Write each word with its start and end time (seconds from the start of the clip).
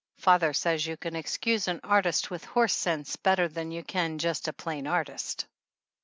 Father 0.17 0.51
says 0.51 0.87
you 0.87 0.97
can 0.97 1.15
excuse 1.15 1.67
an 1.67 1.79
artist 1.83 2.31
with 2.31 2.43
horse 2.43 2.73
sense 2.73 3.17
better 3.17 3.47
than 3.47 3.69
you 3.69 3.83
can 3.83 4.17
just 4.17 4.47
a 4.47 4.53
plain 4.53 4.87
artist. 4.87 5.45